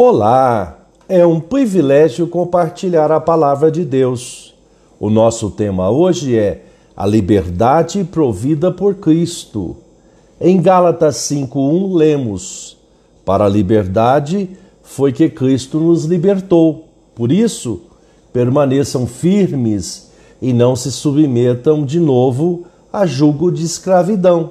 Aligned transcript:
Olá, 0.00 0.78
é 1.08 1.26
um 1.26 1.40
privilégio 1.40 2.28
compartilhar 2.28 3.10
a 3.10 3.18
palavra 3.18 3.68
de 3.68 3.84
Deus. 3.84 4.54
O 5.00 5.10
nosso 5.10 5.50
tema 5.50 5.90
hoje 5.90 6.38
é 6.38 6.66
a 6.96 7.04
liberdade 7.04 8.04
provida 8.04 8.70
por 8.70 8.94
Cristo. 8.94 9.74
Em 10.40 10.62
Gálatas 10.62 11.16
5:1 11.16 11.96
lemos: 11.96 12.76
Para 13.24 13.46
a 13.46 13.48
liberdade 13.48 14.48
foi 14.84 15.12
que 15.12 15.28
Cristo 15.28 15.80
nos 15.80 16.04
libertou. 16.04 16.84
Por 17.12 17.32
isso, 17.32 17.82
permaneçam 18.32 19.04
firmes 19.04 20.12
e 20.40 20.52
não 20.52 20.76
se 20.76 20.92
submetam 20.92 21.84
de 21.84 21.98
novo 21.98 22.66
a 22.92 23.04
julgo 23.04 23.50
de 23.50 23.64
escravidão. 23.64 24.50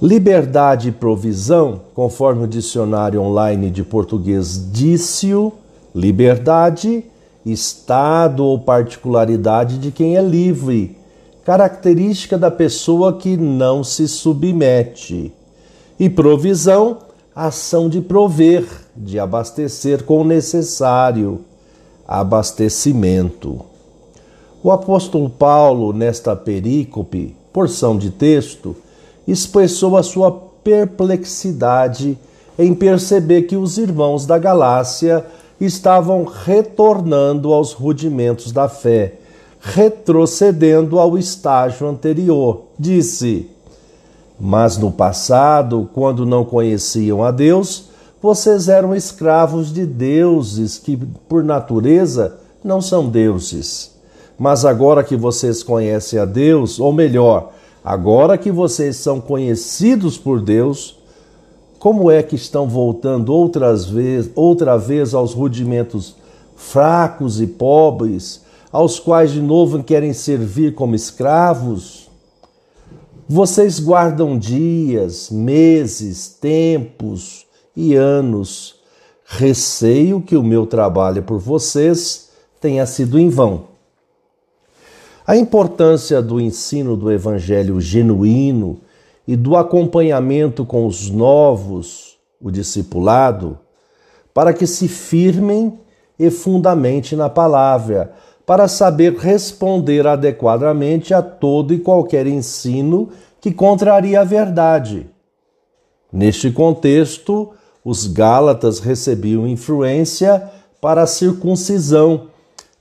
Liberdade 0.00 0.90
e 0.90 0.92
provisão, 0.92 1.80
conforme 1.94 2.44
o 2.44 2.46
dicionário 2.48 3.22
online 3.22 3.70
de 3.70 3.82
português 3.82 4.70
disse-o, 4.70 5.54
liberdade, 5.94 7.02
estado 7.46 8.44
ou 8.44 8.58
particularidade 8.58 9.78
de 9.78 9.90
quem 9.90 10.18
é 10.18 10.20
livre, 10.20 10.98
característica 11.46 12.36
da 12.36 12.50
pessoa 12.50 13.14
que 13.14 13.38
não 13.38 13.82
se 13.82 14.06
submete. 14.06 15.32
E 15.98 16.10
provisão, 16.10 16.98
ação 17.34 17.88
de 17.88 18.02
prover, 18.02 18.66
de 18.94 19.18
abastecer 19.18 20.04
com 20.04 20.20
o 20.20 20.24
necessário, 20.24 21.40
abastecimento. 22.06 23.60
O 24.62 24.70
apóstolo 24.70 25.30
Paulo, 25.30 25.94
nesta 25.94 26.36
perícope, 26.36 27.34
porção 27.50 27.96
de 27.96 28.10
texto, 28.10 28.76
expressou 29.26 29.96
a 29.96 30.02
sua 30.02 30.30
perplexidade 30.62 32.18
em 32.58 32.74
perceber 32.74 33.42
que 33.42 33.56
os 33.56 33.78
irmãos 33.78 34.26
da 34.26 34.38
Galácia 34.38 35.24
estavam 35.60 36.24
retornando 36.24 37.52
aos 37.52 37.72
rudimentos 37.72 38.52
da 38.52 38.68
fé, 38.68 39.14
retrocedendo 39.60 40.98
ao 40.98 41.16
estágio 41.18 41.86
anterior. 41.86 42.64
Disse: 42.78 43.50
Mas 44.38 44.76
no 44.78 44.90
passado, 44.90 45.88
quando 45.92 46.26
não 46.26 46.44
conheciam 46.44 47.22
a 47.24 47.30
Deus, 47.30 47.88
vocês 48.20 48.68
eram 48.68 48.94
escravos 48.94 49.72
de 49.72 49.84
deuses 49.86 50.78
que, 50.78 50.96
por 51.28 51.44
natureza, 51.44 52.38
não 52.64 52.80
são 52.80 53.08
deuses. 53.08 53.92
Mas 54.38 54.64
agora 54.64 55.04
que 55.04 55.16
vocês 55.16 55.62
conhecem 55.62 56.18
a 56.18 56.24
Deus, 56.24 56.78
ou 56.78 56.92
melhor, 56.92 57.52
Agora 57.86 58.36
que 58.36 58.50
vocês 58.50 58.96
são 58.96 59.20
conhecidos 59.20 60.18
por 60.18 60.40
Deus, 60.40 60.98
como 61.78 62.10
é 62.10 62.20
que 62.20 62.34
estão 62.34 62.68
voltando 62.68 63.32
outras 63.32 63.84
vezes, 63.84 64.28
outra 64.34 64.76
vez 64.76 65.14
aos 65.14 65.32
rudimentos 65.32 66.16
fracos 66.56 67.40
e 67.40 67.46
pobres, 67.46 68.42
aos 68.72 68.98
quais 68.98 69.30
de 69.30 69.40
novo 69.40 69.84
querem 69.84 70.12
servir 70.12 70.74
como 70.74 70.96
escravos? 70.96 72.10
Vocês 73.28 73.78
guardam 73.78 74.36
dias, 74.36 75.30
meses, 75.30 76.26
tempos 76.26 77.46
e 77.76 77.94
anos. 77.94 78.80
Receio 79.24 80.20
que 80.20 80.36
o 80.36 80.42
meu 80.42 80.66
trabalho 80.66 81.22
por 81.22 81.38
vocês 81.38 82.30
tenha 82.60 82.84
sido 82.84 83.16
em 83.16 83.28
vão. 83.28 83.75
A 85.26 85.36
importância 85.36 86.22
do 86.22 86.40
ensino 86.40 86.96
do 86.96 87.10
evangelho 87.10 87.80
genuíno 87.80 88.78
e 89.26 89.34
do 89.34 89.56
acompanhamento 89.56 90.64
com 90.64 90.86
os 90.86 91.10
novos, 91.10 92.16
o 92.40 92.48
discipulado, 92.48 93.58
para 94.32 94.52
que 94.52 94.68
se 94.68 94.86
firmem 94.86 95.80
e 96.16 96.30
fundamente 96.30 97.16
na 97.16 97.28
palavra, 97.28 98.12
para 98.46 98.68
saber 98.68 99.14
responder 99.14 100.06
adequadamente 100.06 101.12
a 101.12 101.20
todo 101.20 101.74
e 101.74 101.80
qualquer 101.80 102.28
ensino 102.28 103.08
que 103.40 103.50
contraria 103.50 104.20
a 104.20 104.24
verdade. 104.24 105.10
Neste 106.12 106.52
contexto, 106.52 107.50
os 107.84 108.06
Gálatas 108.06 108.78
recebiam 108.78 109.44
influência 109.44 110.48
para 110.80 111.02
a 111.02 111.06
circuncisão 111.06 112.28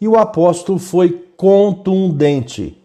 e 0.00 0.08
o 0.08 0.16
apóstolo 0.16 0.78
foi 0.78 1.28
contundente. 1.36 2.78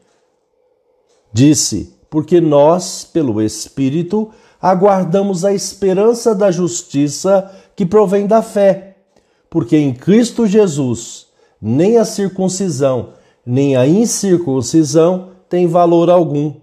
Disse: 1.31 1.93
Porque 2.09 2.41
nós, 2.41 3.03
pelo 3.03 3.41
Espírito, 3.41 4.29
aguardamos 4.61 5.45
a 5.45 5.53
esperança 5.53 6.35
da 6.35 6.51
justiça 6.51 7.49
que 7.75 7.85
provém 7.85 8.27
da 8.27 8.41
fé. 8.41 8.97
Porque 9.49 9.77
em 9.77 9.93
Cristo 9.93 10.45
Jesus, 10.45 11.27
nem 11.61 11.97
a 11.97 12.05
circuncisão, 12.05 13.13
nem 13.45 13.75
a 13.75 13.87
incircuncisão 13.87 15.29
tem 15.47 15.65
valor 15.65 16.09
algum, 16.09 16.53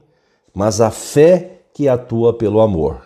mas 0.54 0.80
a 0.80 0.90
fé 0.90 1.62
que 1.74 1.88
atua 1.88 2.32
pelo 2.32 2.60
amor. 2.60 3.00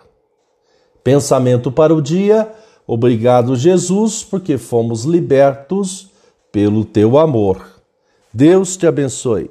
Pensamento 1.02 1.72
para 1.72 1.94
o 1.94 2.02
dia. 2.02 2.52
Obrigado, 2.86 3.56
Jesus, 3.56 4.22
porque 4.22 4.58
fomos 4.58 5.04
libertos 5.04 6.10
pelo 6.52 6.84
teu 6.84 7.16
amor. 7.18 7.64
Deus 8.32 8.76
te 8.76 8.86
abençoe. 8.86 9.48